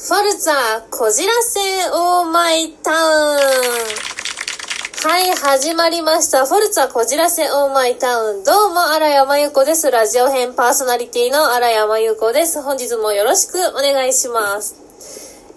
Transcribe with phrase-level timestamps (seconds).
[0.00, 0.54] フォルツァ
[0.92, 1.58] こじらせ
[1.90, 3.38] オーマイタウン
[5.02, 6.46] はい、始まりました。
[6.46, 8.44] フォルツァこじらせオーマイタウン。
[8.44, 9.90] どうも、荒山由子です。
[9.90, 12.62] ラジオ編パーソナリティの荒山由子です。
[12.62, 14.76] 本日もよろしくお願いします。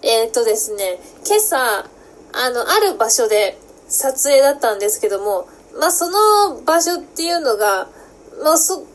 [0.01, 1.85] えー、っとですね、今朝、
[2.33, 5.47] あの、ある場所で撮影だったんですけども、
[5.79, 7.87] まあ、その場所っていうのが、
[8.43, 8.87] まあ、そ、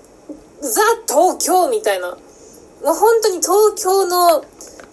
[0.60, 2.16] ザ・東京みたいな、も
[2.90, 4.44] う本当に東京の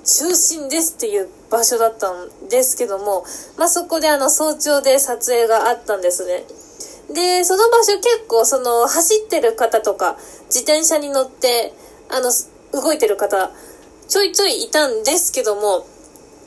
[0.06, 3.24] 中心ですっていう場所だったんですけども、
[3.58, 6.44] まあ、そこであの早朝で撮影があったんですね。
[7.14, 10.18] で、その場所結構その走ってる方とか、
[10.48, 11.74] 自転車に乗って、
[12.10, 12.32] あの、
[12.82, 13.52] 動いてる方、
[14.08, 15.86] ちょいちょいいたんですけども、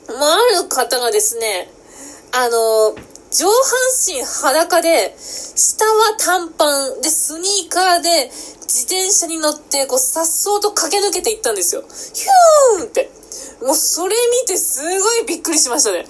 [0.07, 1.69] まあ、ある方がですね、
[2.33, 2.95] あの、
[3.31, 3.53] 上半
[4.07, 8.31] 身裸で、下は短パンで、スニーカーで、
[8.67, 11.83] 自転車に乗って、こう、さっそうと駆け抜けていったんですよ。
[12.13, 13.16] ヒューンって。
[13.61, 15.99] もうそれ見てすごいびっくりしましたね。
[15.99, 16.07] え、え、え、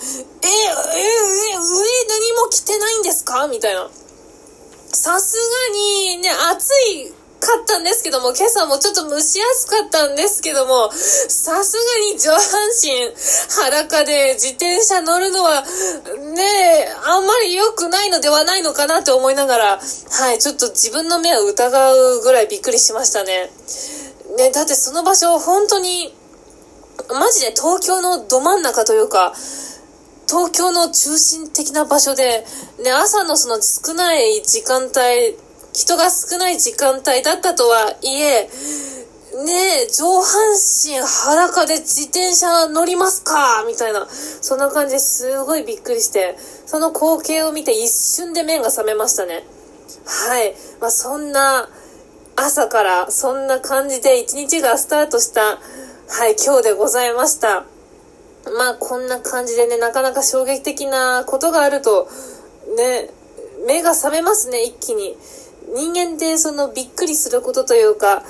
[1.55, 3.47] 上何も着てないんですか？
[3.47, 3.89] みたいな。
[4.93, 12.39] さすがにね、暑いかったんですけども、今朝もちょっと蒸し暑かったんですけども、さすがに上半
[12.81, 13.13] 身
[13.61, 15.63] 裸で自転車乗るのは、
[16.33, 23.51] ねあんまり良くないのではないのかなって思いながら、はい、ちょっと自分の目を疑うぐらいびっくりしましたね。
[24.35, 26.13] ね、だってその場所、本当に、
[27.09, 29.33] マジで東京のど真ん中というか、
[30.27, 32.45] 東京の中心的な場所で、
[32.83, 35.37] ね、朝のその少ない時間帯、
[35.73, 38.49] 人が少ない時間帯だったとはいえ、
[39.45, 43.63] ねえ、上半身裸で自転車乗りますか？
[43.67, 49.45] みたいな、そんな感じですごいびっくりして、その光景を見て一瞬で目が覚めましたね。
[50.05, 50.55] はい。
[50.81, 51.69] まあ、そんな
[52.35, 55.59] 朝からそんな感じで一日がスタートした
[56.09, 57.65] はい、今日でございました。
[58.57, 62.07] まあ、こんな感じでね、なかなか衝撃的なことがあると、
[62.77, 63.09] ね、
[63.67, 65.17] 目が覚めますね、一気に。
[65.75, 68.23] 人間ってそのびっくりすることというか、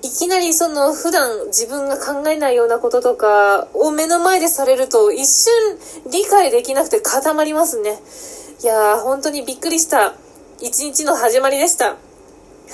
[0.00, 5.52] いきなりその普段自分が考えないようなこととかを目の前でされると一瞬
[6.10, 8.00] 理解できなくて固まりますね。
[8.62, 10.14] いやー、本当にびっくりした
[10.60, 11.98] 一日の始まりでした。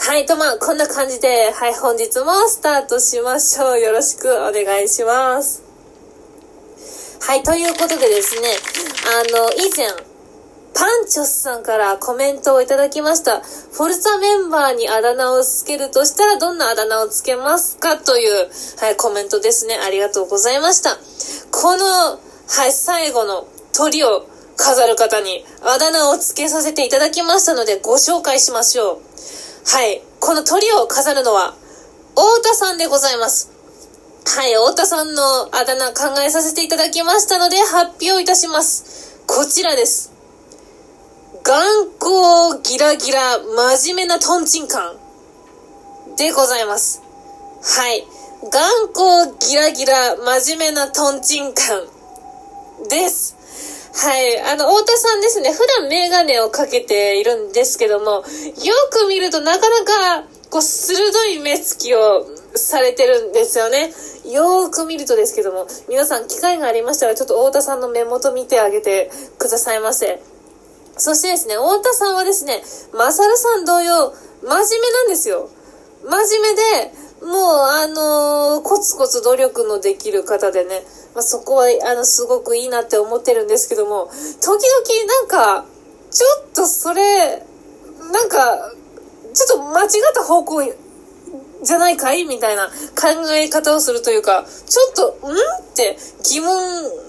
[0.00, 3.80] はい、とまあ、こんな感じで、はい、本日もスタートしましょう。
[3.80, 5.62] よろしくお願いします。
[7.20, 8.48] はい、ということでですね、
[9.04, 9.86] あの、以前、
[10.72, 13.40] パンチョスさんからコメントをいただきました。
[13.40, 18.48] フォルツァメンバーにあだ名をつけるとしたらどんなあだ名をつけますかという、
[18.78, 19.76] はい、コメントですね。
[19.76, 20.96] ありがとうございました。
[21.50, 24.26] この、はい、最後の鳥を
[24.56, 29.08] 飾る方にあだ名をつけさせていただきましたのでご紹介しましょう。
[29.70, 30.00] はい。
[30.18, 31.54] この鳥を飾るのは、
[32.12, 33.50] 太田さんでございます。
[34.24, 34.54] はい。
[34.54, 39.20] 太田さんのあだ名考えさせていただきましたので、発表いたします。
[39.26, 40.10] こちらです。
[41.44, 47.02] 頑固ギラギラ真面目なトンチンカンでございます。
[47.62, 48.06] はい。
[48.50, 53.37] 頑固ギラギラ真面目なトンチンカンです。
[53.94, 54.40] はい。
[54.40, 55.52] あの、太田さんですね。
[55.52, 58.22] 普段メガネをかけているんですけども、よ
[58.90, 63.92] く見るとなかなか、こう、鋭い目つきをされてるんですよね。
[64.26, 70.20] よーく見るとですけども、皆さん機会がありましたら、ちょっと太田さんの目元見てあげてくださいませ。
[70.96, 72.62] そしてですね、太田さんはですね、
[72.92, 74.12] マサルさん同様、
[74.42, 75.48] 真面目なんですよ。
[76.04, 77.32] 真面目で、もう、
[77.66, 80.82] あのー、コツコツ努力のできる方でね、
[81.14, 84.10] まあ、そこは、あの、すごくいいなって思ってるんですけども、
[84.40, 85.64] 時々なんか、
[86.10, 87.42] ちょっとそれ、
[88.12, 88.72] なんか、
[89.34, 90.62] ちょっと間違った方向
[91.62, 92.72] じゃないかいみたいな考
[93.32, 95.36] え方をするというか、ちょっと、んっ
[95.74, 96.56] て疑問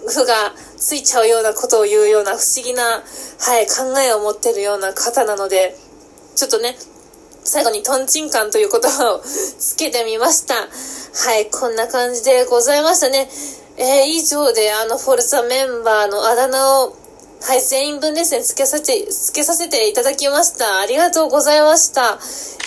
[0.08, 5.76] 符がついちゃうようなことを言うような不思議な、はい、考えを持ってるような方なので、
[6.36, 6.76] ちょっとね、
[7.44, 10.56] 最後にトンチンカンという言葉をつけてみました。
[10.56, 13.30] はい、こんな感じでございましたね。
[13.80, 16.94] えー、以上であのフォルツァメンバーのあだ名を、
[17.42, 20.80] はい、全員分ですね、付けさせて、付けさせていただきました。
[20.82, 22.20] ありがとうございました。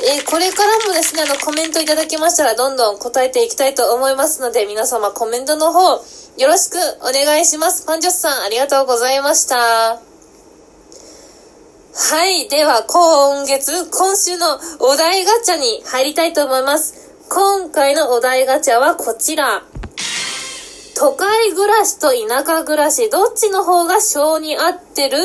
[0.08, 6.02] えー、これからもですね、あの、コメントいただきましたら、どんどん答えていきたいと思いますので、皆様コメントの方、
[6.38, 7.84] よろしくお願いします。
[7.84, 10.00] パンジョスさん、ありがとうございました。
[11.94, 12.48] はい。
[12.48, 17.12] では、今月、今週のお題ガチャに入りたいと思います。
[17.28, 19.62] 今回のお題ガチャはこちら。
[21.02, 25.18] 都会暮らしと田舎暮らし、どっちの方が性に合ってる？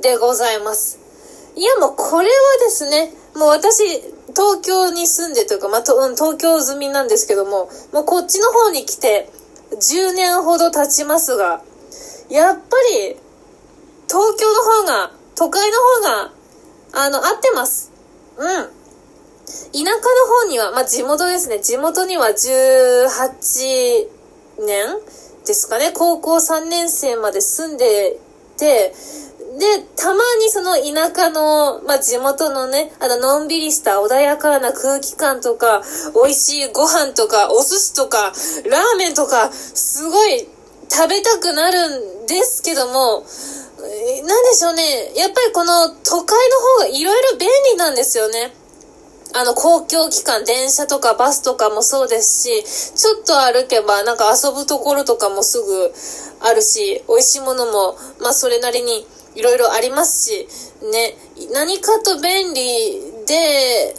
[0.00, 1.00] でございます。
[1.56, 3.82] いや、もうこれはですね、もう私、
[4.36, 9.28] 東京に住んでというか、まあ、と、うん、東京済みなんですけども、もうこっちの方に来て、
[9.72, 11.60] 10年ほど経ちますが、
[12.30, 12.62] やっぱ
[12.94, 13.16] り、
[14.06, 17.90] 東京の方が、都会の方が、あの、合ってます。
[18.38, 18.46] うん。
[18.46, 19.90] 田舎の
[20.44, 21.58] 方には、まあ、地元ですね。
[21.58, 24.19] 地元には18
[24.60, 24.86] 年
[25.46, 25.92] ですかね。
[25.92, 28.18] 高校3年生まで住んで
[28.56, 28.94] て、
[29.58, 35.82] で、たまにその田舎の、まあ、地元のね、あの、のんびりした穏やかな空気感とか、
[36.14, 38.32] 美味しいご飯とか、お寿司とか、
[38.70, 40.46] ラーメンとか、すごい
[40.88, 43.24] 食べたくなるんですけども、
[44.26, 45.12] なんでしょうね。
[45.16, 48.52] やっぱりこの都会の方がいろいろ便利なんですよね。
[49.32, 52.64] あの、公共機関、電車とかバスとかもそうですし、
[52.96, 55.92] ちょっと歩けばなんか遊ぶところとかもすぐ
[56.40, 59.06] あるし、美味しいものも、まあそれなりに
[59.36, 60.48] いろいろありますし、
[60.90, 61.14] ね、
[61.52, 63.94] 何かと便利で、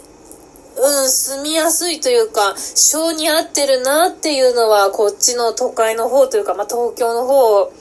[0.76, 7.72] うん、住みやすいというか、性に合ってるなっていうのは、こっちの都会の方というか、まあ東京の方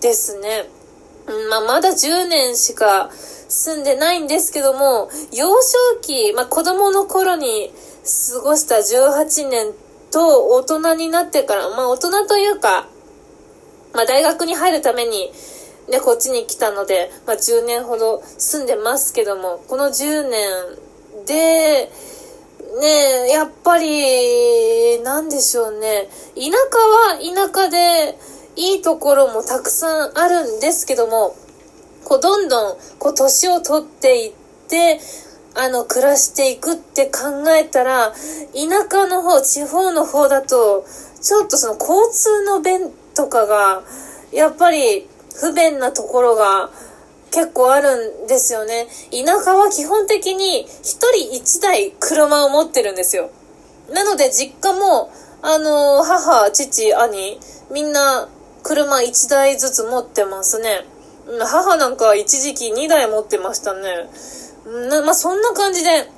[0.00, 0.68] ですね。
[1.26, 3.10] うん、まあまだ10年しか、
[3.54, 7.70] 住んでないんですけども、幼少期、まあ、子供の頃に
[8.32, 9.72] 過ごした18年
[10.10, 12.88] と大人になってから、まあ、大人というか、
[13.94, 15.30] まあ、大学に入るために、
[15.88, 21.90] ね、こっちに来たので、まあ、10年ほど住んでますけども、この10年で、
[22.80, 26.08] ねやっぱり、なんでしょうね。
[26.34, 28.18] 田舎は田舎で、
[28.56, 31.36] いいところもたくさんあるんですけども、
[32.04, 34.32] こう、どんどん、こう、年を取っていっ
[34.68, 35.00] て、
[35.54, 40.84] あの、暮らしていくって考えたら、田舎の方、地方の方だと、
[41.20, 43.82] ちょっとその交通の便とかが、
[44.32, 46.70] やっぱり不便なところが
[47.30, 48.86] 結構あるんですよね。
[49.10, 53.30] 田舎は基本的に一人一台車を持ってるんですよ。
[53.90, 55.12] なので実家も、
[55.42, 57.38] あの、母、父、兄、
[57.70, 58.28] みんな
[58.62, 60.84] 車一台ずつ持ってますね。
[61.26, 64.08] 母なんか一時期2台持ってましたね。
[64.88, 66.08] なまあ、そんな感じで、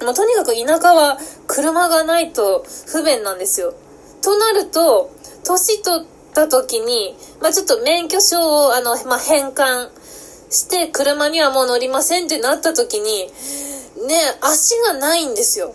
[0.00, 3.74] まあ、とにかく田舎は車がないと不便なんですよ。
[4.22, 5.10] となると、
[5.44, 9.90] 年取った時に、まあ、ちょっと免許証を、あの、まあ、返還
[10.50, 13.30] して、車にはもう乗りませんってなった時に、
[14.06, 15.74] ね、足がないんですよ。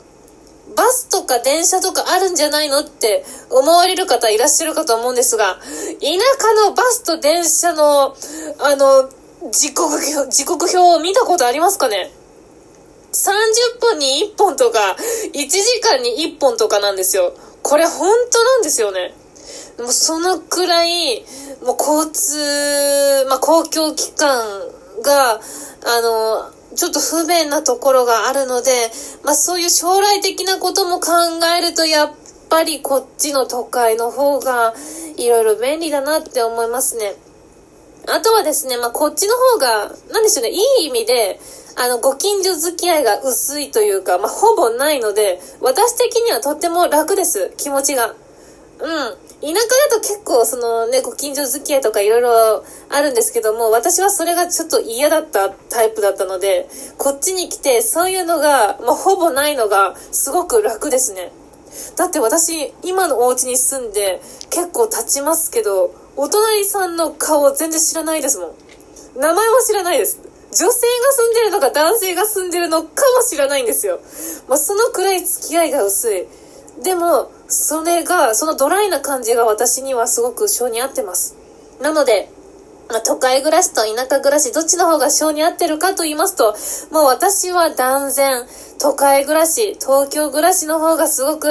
[0.76, 8.16] バスとか電車とかあるんじゃないのって思われる方いらっしゃるかと思うんですが、田舎のバスと電車の、
[8.60, 9.10] あの、
[9.52, 12.12] 時刻表、時刻表を見たことありますかね
[13.12, 14.96] ?30 分に1本とか、
[15.34, 17.34] 1時間に1本とかなんですよ。
[17.62, 19.14] これ本当なんですよね。
[19.78, 21.24] もうそのくらい、
[21.64, 24.46] もう交通、まあ、公共機関
[25.04, 25.40] が、
[25.86, 28.92] あの、ちょっと不便なところがあるので、
[29.24, 31.12] まあそういう将来的なことも考
[31.58, 32.12] えると、やっ
[32.50, 34.74] ぱりこっちの都会の方が
[35.18, 37.16] いろいろ便利だなって思いますね。
[38.08, 41.40] あとはですね、まあこっちの方が、なんでしょうね、いい意味で、
[41.78, 48.14] あの、ご近所付き合いが薄いというか、まあほぼないので、私的にはとっても楽です、気持ちが。
[48.80, 49.25] うん。
[49.42, 49.62] 田舎だ
[49.92, 56.68] と結構そのね、ご近所付き合いとかいろいろあるんですけども、私はそれがちょっと嫌だったタイプだったので、
[56.98, 61.32] こっちに来てそういうのが、まあ、ほぼないのがすごく楽ですね。
[61.98, 68.56] だって私、今のお家に住んで結構経ちますけど、お隣さんの顔全然知らないですもん。
[69.20, 70.20] 名前も知らないです。
[70.52, 74.00] 女性が住んでるのか男性が住んでるのかも知らないんですよ。
[74.48, 76.26] まあ、そのくらい付き合いが薄い。
[76.82, 81.36] でも、それが、そのドライな感じが私にはすごく性に合ってます。
[81.82, 82.30] なので、
[82.90, 86.56] まあ、都会暮らしと田舎暮らし、どっちの方が性に合ってるかと言いますと、
[86.92, 88.46] もう私は断然、
[88.80, 91.50] 都会暮らし、東京暮らしの方がすごく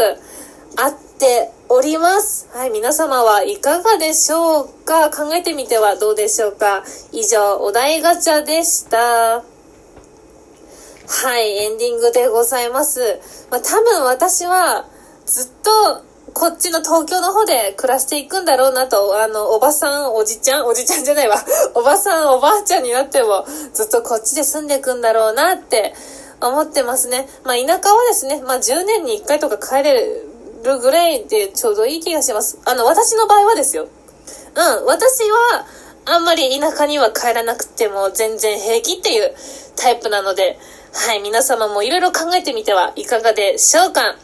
[0.77, 2.49] 合っております。
[2.53, 5.11] はい、皆様はいかがでしょうか？
[5.11, 6.85] 考えてみてはどうでしょうか？
[7.13, 8.99] 以上、お題ガチャでした。
[8.99, 9.43] は
[11.39, 13.21] い、エンディングでございます。
[13.51, 14.87] まあ、多分私は、
[15.27, 21.37] ずっと、こっちの東京の方で暮らしていくんだろうなと、あの、おばさん、おじちゃん、おじちゃんじゃないわ。
[21.75, 25.95] おばさん、おばあちゃんになっても、ずっとこっちで住んでいくんだろうなって
[26.41, 27.29] 思ってますね。
[27.45, 30.23] まあ、田舎はですね、まあ、10年に1回とか帰れ
[30.63, 32.59] るぐらいでちょうどいい気がします。
[32.65, 33.87] あの、私の場合はですよ。
[34.55, 35.67] うん、私は、
[36.07, 39.35] あんまり田舎には帰らなくても全然平気っていう
[39.77, 40.59] タイプなので、
[40.93, 44.17] はい、皆様もいろいろ考えてみてはいかがでしょうか。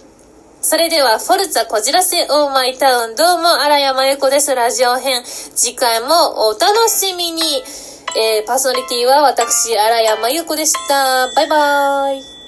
[0.62, 4.55] それでは、フォルツァこじらせオーマイタウン、どうも、荒山由子です。
[4.55, 5.25] ラジオ編。
[5.25, 7.43] 次回もお楽しみに。
[8.14, 11.33] えー、パーソナリティは私、荒山由子でした。
[11.35, 12.39] バイバーイ。